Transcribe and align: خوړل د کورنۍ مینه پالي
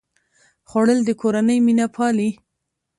خوړل 0.69 0.99
د 1.05 1.09
کورنۍ 1.21 1.57
مینه 1.65 1.87
پالي 1.95 2.29